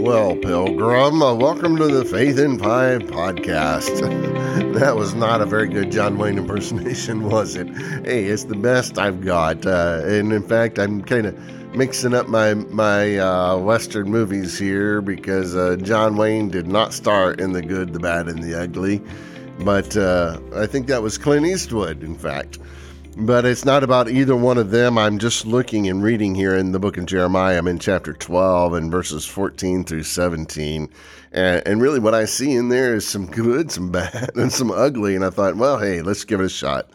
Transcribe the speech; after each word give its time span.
Well, 0.00 0.34
Pilgrim, 0.34 1.22
uh, 1.22 1.34
welcome 1.34 1.76
to 1.76 1.86
the 1.86 2.06
Faith 2.06 2.38
in 2.38 2.58
Five 2.58 3.02
podcast. 3.02 4.00
that 4.74 4.96
was 4.96 5.14
not 5.14 5.42
a 5.42 5.44
very 5.44 5.68
good 5.68 5.92
John 5.92 6.16
Wayne 6.16 6.38
impersonation, 6.38 7.22
was 7.28 7.54
it? 7.54 7.68
Hey, 8.06 8.24
it's 8.24 8.44
the 8.44 8.56
best 8.56 8.98
I've 8.98 9.20
got. 9.20 9.66
Uh, 9.66 10.00
and 10.04 10.32
in 10.32 10.42
fact, 10.42 10.78
I'm 10.78 11.02
kind 11.02 11.26
of 11.26 11.38
mixing 11.76 12.14
up 12.14 12.28
my 12.28 12.54
my 12.54 13.18
uh, 13.18 13.58
Western 13.58 14.10
movies 14.10 14.58
here 14.58 15.02
because 15.02 15.54
uh, 15.54 15.76
John 15.76 16.16
Wayne 16.16 16.48
did 16.48 16.66
not 16.66 16.94
star 16.94 17.34
in 17.34 17.52
The 17.52 17.62
Good, 17.62 17.92
the 17.92 18.00
Bad, 18.00 18.26
and 18.26 18.42
the 18.42 18.58
Ugly. 18.58 19.02
But 19.60 19.98
uh, 19.98 20.40
I 20.56 20.64
think 20.64 20.86
that 20.86 21.02
was 21.02 21.18
Clint 21.18 21.44
Eastwood, 21.44 22.02
in 22.02 22.16
fact. 22.16 22.58
But 23.16 23.44
it's 23.44 23.64
not 23.64 23.82
about 23.82 24.08
either 24.08 24.36
one 24.36 24.56
of 24.56 24.70
them. 24.70 24.96
I'm 24.96 25.18
just 25.18 25.44
looking 25.44 25.88
and 25.88 26.02
reading 26.02 26.34
here 26.34 26.56
in 26.56 26.70
the 26.70 26.78
book 26.78 26.96
of 26.96 27.06
Jeremiah. 27.06 27.58
I'm 27.58 27.66
in 27.66 27.80
chapter 27.80 28.12
12 28.12 28.72
and 28.74 28.90
verses 28.90 29.26
14 29.26 29.84
through 29.84 30.04
17. 30.04 30.88
And, 31.32 31.62
and 31.66 31.82
really, 31.82 31.98
what 31.98 32.14
I 32.14 32.24
see 32.24 32.52
in 32.52 32.68
there 32.68 32.94
is 32.94 33.06
some 33.06 33.26
good, 33.26 33.72
some 33.72 33.90
bad, 33.90 34.30
and 34.36 34.52
some 34.52 34.70
ugly. 34.70 35.16
And 35.16 35.24
I 35.24 35.30
thought, 35.30 35.56
well, 35.56 35.78
hey, 35.78 36.02
let's 36.02 36.24
give 36.24 36.40
it 36.40 36.46
a 36.46 36.48
shot. 36.48 36.90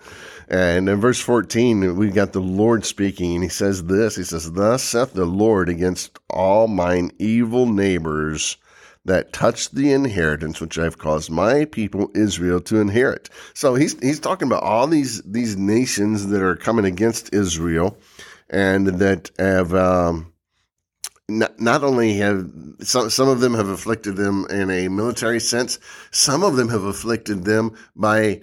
And 0.48 0.88
in 0.88 1.02
verse 1.02 1.20
14, 1.20 1.98
we 1.98 2.10
got 2.12 2.32
the 2.32 2.40
Lord 2.40 2.86
speaking, 2.86 3.36
and 3.36 3.44
he 3.44 3.50
says 3.50 3.84
this 3.84 4.16
He 4.16 4.24
says, 4.24 4.52
Thus 4.54 4.84
saith 4.84 5.14
the 5.14 5.26
Lord 5.26 5.68
against 5.68 6.20
all 6.30 6.68
mine 6.68 7.12
evil 7.20 7.66
neighbors 7.66 8.58
that 9.06 9.32
touch 9.32 9.70
the 9.72 9.92
inheritance 9.92 10.60
which 10.60 10.78
I've 10.78 10.98
caused 10.98 11.30
my 11.30 11.66
people 11.66 12.12
Israel 12.16 12.60
to 12.62 12.80
inherit. 12.80 13.30
So 13.54 13.76
he's 13.76 14.00
he's 14.02 14.20
talking 14.20 14.48
about 14.48 14.64
all 14.64 14.88
these 14.88 15.22
these 15.22 15.56
nations 15.56 16.28
that 16.28 16.42
are 16.42 16.56
coming 16.56 16.86
against 16.86 17.34
Israel, 17.34 17.98
and 18.50 18.88
that 18.88 19.32
have. 19.40 19.74
Um, 19.74 20.32
not, 21.28 21.60
not 21.60 21.84
only 21.84 22.18
have 22.18 22.48
some, 22.82 23.10
some 23.10 23.28
of 23.28 23.40
them 23.40 23.56
have 23.56 23.68
afflicted 23.68 24.16
them 24.16 24.46
in 24.52 24.70
a 24.70 24.90
military 24.90 25.40
sense, 25.40 25.80
some 26.12 26.44
of 26.44 26.56
them 26.56 26.70
have 26.70 26.84
afflicted 26.84 27.46
them 27.46 27.76
by 27.96 28.42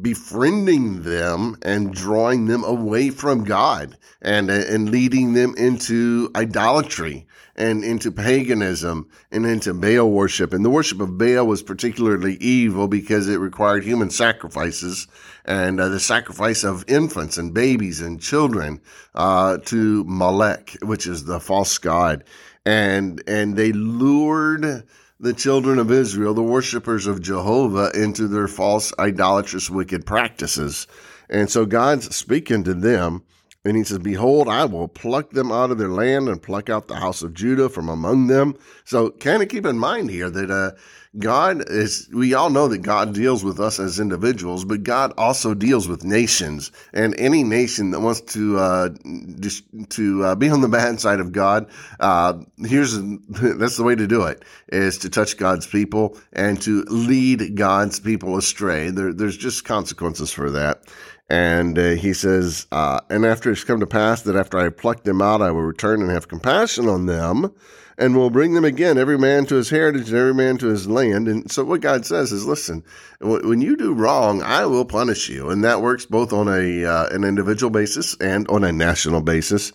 befriending 0.00 1.02
them 1.02 1.56
and 1.62 1.92
drawing 1.92 2.46
them 2.46 2.64
away 2.64 3.10
from 3.10 3.44
God 3.44 3.98
and 4.22 4.50
and 4.50 4.90
leading 4.90 5.34
them 5.34 5.54
into 5.56 6.30
idolatry 6.34 7.26
and 7.54 7.84
into 7.84 8.10
paganism 8.10 9.08
and 9.30 9.44
into 9.44 9.74
Baal 9.74 10.10
worship. 10.10 10.54
And 10.54 10.64
the 10.64 10.70
worship 10.70 11.00
of 11.00 11.18
Baal 11.18 11.46
was 11.46 11.62
particularly 11.62 12.36
evil 12.36 12.88
because 12.88 13.28
it 13.28 13.36
required 13.36 13.84
human 13.84 14.08
sacrifices 14.08 15.06
and 15.44 15.78
uh, 15.78 15.88
the 15.88 16.00
sacrifice 16.00 16.64
of 16.64 16.84
infants 16.88 17.36
and 17.36 17.52
babies 17.52 18.00
and 18.00 18.20
children 18.20 18.80
uh, 19.14 19.58
to 19.66 20.04
Molech, 20.04 20.76
which 20.82 21.06
is 21.06 21.24
the 21.24 21.40
false 21.40 21.76
god. 21.78 22.24
And 22.64 23.22
and 23.26 23.56
they 23.56 23.72
lured 23.72 24.84
the 25.22 25.32
children 25.32 25.78
of 25.78 25.92
Israel, 25.92 26.34
the 26.34 26.42
worshippers 26.42 27.06
of 27.06 27.22
Jehovah, 27.22 27.92
into 27.94 28.26
their 28.26 28.48
false, 28.48 28.92
idolatrous, 28.98 29.70
wicked 29.70 30.04
practices. 30.04 30.88
And 31.30 31.48
so 31.48 31.64
God's 31.64 32.14
speaking 32.14 32.64
to 32.64 32.74
them 32.74 33.22
and 33.64 33.76
he 33.76 33.84
says, 33.84 33.98
Behold, 33.98 34.48
I 34.48 34.64
will 34.64 34.88
pluck 34.88 35.30
them 35.30 35.52
out 35.52 35.70
of 35.70 35.78
their 35.78 35.88
land 35.88 36.28
and 36.28 36.42
pluck 36.42 36.68
out 36.68 36.88
the 36.88 36.96
house 36.96 37.22
of 37.22 37.32
Judah 37.32 37.68
from 37.68 37.88
among 37.88 38.26
them. 38.26 38.56
So 38.84 39.10
kind 39.10 39.42
of 39.42 39.48
keep 39.48 39.66
in 39.66 39.78
mind 39.78 40.10
here 40.10 40.28
that 40.30 40.50
uh, 40.50 40.72
God 41.16 41.70
is, 41.70 42.08
we 42.12 42.34
all 42.34 42.50
know 42.50 42.66
that 42.68 42.78
God 42.78 43.14
deals 43.14 43.44
with 43.44 43.60
us 43.60 43.78
as 43.78 44.00
individuals, 44.00 44.64
but 44.64 44.82
God 44.82 45.12
also 45.16 45.54
deals 45.54 45.86
with 45.86 46.04
nations. 46.04 46.72
And 46.92 47.14
any 47.20 47.44
nation 47.44 47.92
that 47.92 48.00
wants 48.00 48.22
to, 48.32 48.58
uh, 48.58 48.88
just 49.38 49.62
to 49.90 50.24
uh, 50.24 50.34
be 50.34 50.48
on 50.48 50.60
the 50.60 50.68
bad 50.68 50.98
side 50.98 51.20
of 51.20 51.30
God, 51.30 51.68
uh, 52.00 52.40
here's, 52.64 52.98
that's 53.28 53.76
the 53.76 53.84
way 53.84 53.94
to 53.94 54.06
do 54.08 54.22
it, 54.22 54.42
is 54.68 54.98
to 54.98 55.10
touch 55.10 55.36
God's 55.36 55.68
people 55.68 56.18
and 56.32 56.60
to 56.62 56.82
lead 56.88 57.56
God's 57.56 58.00
people 58.00 58.36
astray. 58.38 58.90
There, 58.90 59.12
there's 59.12 59.36
just 59.36 59.64
consequences 59.64 60.32
for 60.32 60.50
that. 60.50 60.82
And 61.32 61.78
uh, 61.78 61.90
he 61.92 62.12
says, 62.12 62.66
uh, 62.72 63.00
And 63.08 63.24
after 63.24 63.50
it's 63.50 63.64
come 63.64 63.80
to 63.80 63.86
pass 63.86 64.20
that 64.22 64.36
after 64.36 64.58
I 64.58 64.68
pluck 64.68 65.04
them 65.04 65.22
out, 65.22 65.40
I 65.40 65.50
will 65.50 65.62
return 65.62 66.02
and 66.02 66.10
have 66.10 66.28
compassion 66.28 66.88
on 66.88 67.06
them, 67.06 67.54
and 67.96 68.14
will 68.14 68.28
bring 68.28 68.52
them 68.52 68.66
again, 68.66 68.98
every 68.98 69.16
man 69.16 69.46
to 69.46 69.54
his 69.54 69.70
heritage 69.70 70.10
and 70.10 70.18
every 70.18 70.34
man 70.34 70.58
to 70.58 70.66
his 70.66 70.86
land. 70.86 71.28
And 71.28 71.50
so 71.50 71.64
what 71.64 71.80
God 71.80 72.04
says 72.04 72.32
is, 72.32 72.44
listen, 72.44 72.84
when 73.22 73.62
you 73.62 73.78
do 73.78 73.94
wrong, 73.94 74.42
I 74.42 74.66
will 74.66 74.84
punish 74.84 75.30
you. 75.30 75.48
And 75.48 75.64
that 75.64 75.80
works 75.80 76.04
both 76.04 76.34
on 76.34 76.48
a 76.48 76.84
uh, 76.84 77.06
an 77.06 77.24
individual 77.24 77.70
basis 77.70 78.14
and 78.20 78.46
on 78.48 78.62
a 78.62 78.70
national 78.70 79.22
basis. 79.22 79.72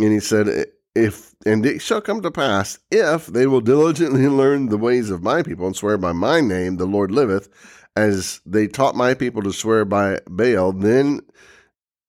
And 0.00 0.10
he 0.10 0.20
said, 0.20 0.68
if 0.94 1.34
and 1.44 1.66
it 1.66 1.82
shall 1.82 2.00
come 2.00 2.22
to 2.22 2.30
pass 2.30 2.78
if 2.90 3.26
they 3.26 3.46
will 3.46 3.60
diligently 3.60 4.26
learn 4.28 4.70
the 4.70 4.78
ways 4.78 5.10
of 5.10 5.22
my 5.22 5.42
people 5.42 5.66
and 5.66 5.76
swear 5.76 5.98
by 5.98 6.12
my 6.12 6.40
name, 6.40 6.78
the 6.78 6.86
Lord 6.86 7.10
liveth, 7.10 7.50
as 7.96 8.40
they 8.44 8.66
taught 8.66 8.96
my 8.96 9.14
people 9.14 9.42
to 9.42 9.52
swear 9.52 9.84
by 9.84 10.20
Baal, 10.28 10.72
then 10.72 11.20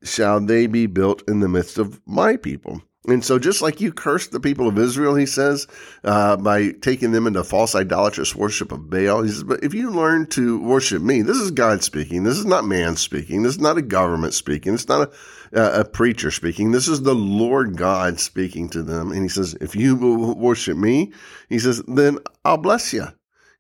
shall 0.03 0.39
they 0.39 0.67
be 0.67 0.87
built 0.87 1.23
in 1.27 1.39
the 1.39 1.49
midst 1.49 1.77
of 1.77 2.01
my 2.05 2.37
people. 2.37 2.81
And 3.07 3.23
so, 3.23 3.37
just 3.37 3.61
like 3.61 3.81
you 3.81 3.93
cursed 3.93 4.31
the 4.31 4.39
people 4.39 4.67
of 4.67 4.79
Israel, 4.79 5.13
he 5.13 5.27
says, 5.27 5.67
uh, 6.03 6.37
by 6.37 6.71
taking 6.71 7.11
them 7.11 7.27
into 7.27 7.43
false 7.43 7.75
idolatrous 7.75 8.35
worship 8.35 8.71
of 8.71 8.89
Baal, 8.89 9.21
he 9.21 9.29
says, 9.29 9.43
but 9.43 9.63
if 9.63 9.75
you 9.75 9.91
learn 9.91 10.25
to 10.27 10.59
worship 10.59 11.03
me, 11.03 11.21
this 11.21 11.37
is 11.37 11.51
God 11.51 11.83
speaking. 11.83 12.23
This 12.23 12.37
is 12.37 12.45
not 12.45 12.65
man 12.65 12.95
speaking. 12.95 13.43
This 13.43 13.55
is 13.55 13.61
not 13.61 13.77
a 13.77 13.83
government 13.83 14.33
speaking. 14.33 14.73
It's 14.73 14.87
not 14.87 15.13
a, 15.53 15.81
a 15.81 15.85
preacher 15.85 16.31
speaking. 16.31 16.71
This 16.71 16.87
is 16.87 17.03
the 17.03 17.13
Lord 17.13 17.77
God 17.77 18.19
speaking 18.19 18.69
to 18.69 18.81
them. 18.81 19.11
And 19.11 19.21
he 19.21 19.29
says, 19.29 19.55
if 19.61 19.75
you 19.75 19.95
will 19.95 20.35
worship 20.35 20.75
me, 20.75 21.13
he 21.47 21.59
says, 21.59 21.83
then 21.87 22.17
I'll 22.43 22.57
bless 22.57 22.91
you. 22.91 23.05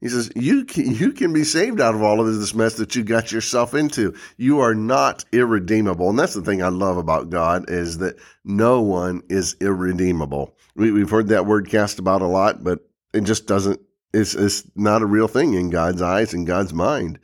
He 0.05 0.09
says, 0.09 0.31
you 0.35 0.65
can, 0.65 0.93
you 0.93 1.13
can 1.13 1.33
be 1.33 1.43
saved 1.43 1.81
out 1.81 1.95
of 1.95 2.03
all 2.03 2.21
of 2.21 2.27
this 2.27 2.53
mess 2.53 2.75
that 2.75 2.95
you 2.95 3.03
got 3.03 3.31
yourself 3.31 3.73
into. 3.73 4.13
You 4.37 4.59
are 4.59 4.75
not 4.75 5.25
irredeemable. 5.31 6.11
And 6.11 6.19
that's 6.19 6.35
the 6.35 6.43
thing 6.43 6.61
I 6.61 6.67
love 6.67 6.97
about 6.97 7.31
God 7.31 7.71
is 7.71 7.97
that 7.97 8.17
no 8.43 8.81
one 8.81 9.23
is 9.29 9.55
irredeemable. 9.59 10.55
We, 10.75 10.91
we've 10.91 11.09
heard 11.09 11.29
that 11.29 11.47
word 11.47 11.71
cast 11.71 11.97
about 11.97 12.21
a 12.21 12.27
lot, 12.27 12.63
but 12.63 12.87
it 13.15 13.21
just 13.21 13.47
doesn't, 13.47 13.79
it's, 14.13 14.35
it's 14.35 14.69
not 14.75 15.01
a 15.01 15.07
real 15.07 15.27
thing 15.27 15.55
in 15.55 15.71
God's 15.71 16.03
eyes 16.03 16.35
and 16.35 16.45
God's 16.45 16.71
mind. 16.71 17.17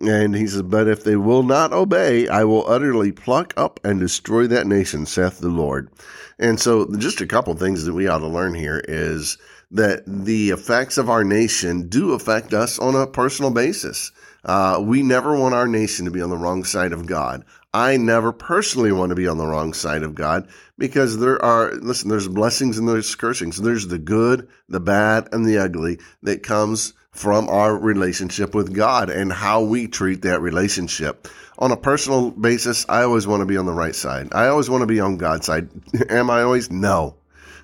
And 0.00 0.34
he 0.34 0.46
says, 0.46 0.62
But 0.62 0.88
if 0.88 1.04
they 1.04 1.16
will 1.16 1.42
not 1.42 1.74
obey, 1.74 2.26
I 2.26 2.44
will 2.44 2.66
utterly 2.66 3.12
pluck 3.12 3.52
up 3.58 3.80
and 3.84 4.00
destroy 4.00 4.46
that 4.46 4.66
nation, 4.66 5.04
saith 5.04 5.40
the 5.40 5.50
Lord. 5.50 5.90
And 6.38 6.58
so, 6.58 6.88
just 6.96 7.20
a 7.20 7.26
couple 7.26 7.54
things 7.54 7.84
that 7.84 7.92
we 7.92 8.08
ought 8.08 8.20
to 8.20 8.28
learn 8.28 8.54
here 8.54 8.82
is 8.88 9.36
that 9.70 10.04
the 10.06 10.50
effects 10.50 10.98
of 10.98 11.10
our 11.10 11.24
nation 11.24 11.88
do 11.88 12.12
affect 12.12 12.52
us 12.52 12.78
on 12.78 12.94
a 12.94 13.06
personal 13.06 13.50
basis. 13.50 14.12
Uh, 14.44 14.82
we 14.84 15.02
never 15.02 15.36
want 15.36 15.54
our 15.54 15.66
nation 15.66 16.04
to 16.04 16.10
be 16.10 16.20
on 16.20 16.30
the 16.30 16.36
wrong 16.36 16.64
side 16.64 16.92
of 16.92 17.06
God. 17.06 17.44
I 17.72 17.96
never 17.96 18.32
personally 18.32 18.92
want 18.92 19.10
to 19.10 19.16
be 19.16 19.26
on 19.26 19.38
the 19.38 19.46
wrong 19.46 19.72
side 19.72 20.02
of 20.02 20.14
God 20.14 20.48
because 20.78 21.18
there 21.18 21.42
are, 21.44 21.72
listen, 21.72 22.08
there's 22.08 22.28
blessings 22.28 22.78
and 22.78 22.88
there's 22.88 23.14
cursings. 23.16 23.60
There's 23.60 23.88
the 23.88 23.98
good, 23.98 24.48
the 24.68 24.80
bad, 24.80 25.28
and 25.32 25.44
the 25.44 25.58
ugly 25.58 25.98
that 26.22 26.42
comes 26.42 26.92
from 27.10 27.48
our 27.48 27.76
relationship 27.76 28.54
with 28.54 28.74
God 28.74 29.08
and 29.10 29.32
how 29.32 29.62
we 29.62 29.88
treat 29.88 30.22
that 30.22 30.40
relationship. 30.40 31.26
On 31.58 31.72
a 31.72 31.76
personal 31.76 32.30
basis, 32.30 32.84
I 32.88 33.02
always 33.02 33.26
want 33.26 33.40
to 33.40 33.46
be 33.46 33.56
on 33.56 33.66
the 33.66 33.72
right 33.72 33.94
side. 33.94 34.28
I 34.32 34.48
always 34.48 34.68
want 34.68 34.82
to 34.82 34.86
be 34.86 35.00
on 35.00 35.16
God's 35.16 35.46
side. 35.46 35.68
Am 36.10 36.30
I 36.30 36.42
always? 36.42 36.70
No. 36.70 37.16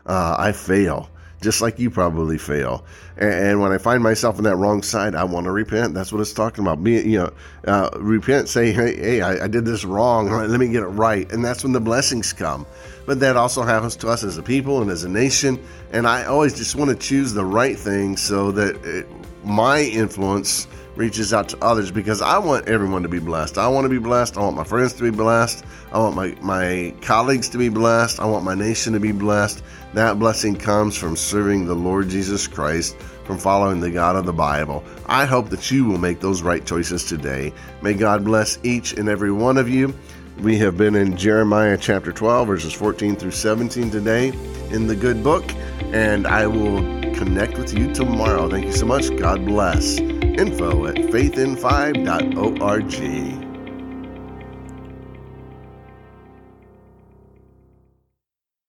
Uh, 0.07 0.37
I 0.39 0.53
fail 0.53 1.11
just 1.41 1.61
like 1.61 1.79
you 1.79 1.91
probably 1.91 2.39
fail. 2.39 2.85
And, 3.17 3.61
when 3.61 3.73
I 3.73 3.79
find 3.79 4.03
myself 4.03 4.39
on 4.39 4.45
that 4.45 4.57
wrong 4.57 4.83
side, 4.83 5.15
I 5.15 5.25
want 5.25 5.45
to 5.45 5.51
repent. 5.51 5.95
That's 5.95 6.13
what 6.13 6.21
it's 6.21 6.33
talking 6.33 6.65
about. 6.65 6.83
Be, 6.83 6.93
you 7.01 7.19
know, 7.19 7.33
uh, 7.67 7.91
repent, 7.97 8.49
say, 8.49 8.73
hey, 8.73 8.97
hey 8.97 9.21
I, 9.21 9.45
I, 9.45 9.49
did 9.49 9.65
this 9.65 9.85
wrong. 9.85 10.31
Let 10.31 10.59
me 10.59 10.69
get 10.69 10.83
it 10.83 10.89
right. 10.89 11.31
And 11.31 11.45
that's 11.45 11.63
when 11.63 11.73
the 11.73 11.81
blessings 11.81 12.33
come. 12.33 12.67
But 13.07 13.21
that 13.21 13.37
also 13.37 13.63
happens 13.63 13.97
to 13.97 14.09
us 14.09 14.25
as 14.25 14.39
a 14.39 14.43
people 14.43 14.81
and 14.81 14.91
as 14.91 15.05
a 15.05 15.09
nation. 15.09 15.63
And 15.93 16.07
I 16.07 16.25
always 16.25 16.57
just 16.57 16.77
want 16.77 16.91
to 16.91 16.97
choose 16.97 17.33
the 17.33 17.45
right 17.45 17.79
thing 17.79 18.17
so 18.17 18.53
that 18.53 18.77
it, 18.85 19.07
my 19.45 19.83
influence 19.83 20.67
reaches 20.97 21.33
out 21.33 21.49
to 21.51 21.65
others 21.65 21.91
because 21.91 22.21
I 22.21 22.39
want 22.39 22.69
everyone 22.69 23.03
to 23.03 23.09
be 23.09 23.19
blessed. 23.19 23.59
I 23.59 23.69
want 23.69 23.85
to 23.85 23.89
be 23.89 23.99
blessed. 23.99 24.37
I 24.37 24.41
want 24.41 24.57
my 24.57 24.65
friends 24.65 24.93
to 24.95 25.03
be 25.03 25.11
blessed. 25.11 25.65
I 25.93 25.99
want 25.99 26.17
my, 26.17 26.37
my 26.41 26.95
colleagues 27.01 27.49
to 27.51 27.59
be 27.59 27.69
blessed. 27.69 28.21
I 28.21 28.27
want 28.27 28.45
my 28.45 28.55
nation 28.55 28.93
to 28.93 29.01
be 29.01 29.13
blessed. 29.13 29.63
That 29.95 30.19
blessing 30.19 30.57
comes 30.57 30.97
from 30.97 31.17
serving 31.17 31.67
the 31.67 31.75
Lord 31.75 32.09
Jesus 32.09 32.47
Christ, 32.47 32.97
from 33.25 33.39
following 33.39 33.81
the 33.81 33.91
God 33.91 34.17
of 34.17 34.27
the 34.27 34.33
Bible. 34.33 34.85
I 35.07 35.25
hope 35.25 35.51
that 35.51 35.71
you 35.71 35.85
will 35.85 35.99
make 35.99 36.21
those 36.21 36.43
right 36.43 36.65
choices 36.65 37.05
today. 37.05 37.53
May 37.83 37.95
God 37.95 38.25
bless 38.25 38.59
each 38.63 38.93
and 38.93 39.09
every 39.09 39.33
one 39.33 39.59
of 39.59 39.69
you. 39.69 39.95
We 40.43 40.57
have 40.59 40.79
been 40.79 40.95
in 40.95 41.17
Jeremiah 41.17 41.77
chapter 41.77 42.13
12, 42.13 42.47
verses 42.47 42.73
14 42.73 43.17
through 43.17 43.33
17 43.33 43.91
today 43.91 44.29
in 44.71 44.87
the 44.87 44.97
good 44.97 45.23
book, 45.23 45.45
and 45.93 46.27
I 46.27 46.47
will 46.47 47.00
connect 47.21 47.59
with 47.59 47.77
you 47.77 47.93
tomorrow. 47.93 48.49
Thank 48.49 48.65
you 48.65 48.73
so 48.73 48.87
much. 48.87 49.15
God 49.19 49.45
bless. 49.45 49.99
Info 49.99 50.87
at 50.87 50.97
faithinfive.org. 50.97 53.50